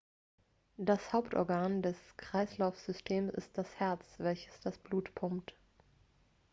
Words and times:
das 0.77 1.13
hauptorgan 1.13 1.83
des 1.83 1.95
kreislaufsystems 2.17 3.31
ist 3.35 3.55
das 3.55 3.79
herz 3.79 4.03
welches 4.17 4.59
das 4.61 4.79
blut 4.79 5.13
pumpt 5.13 5.53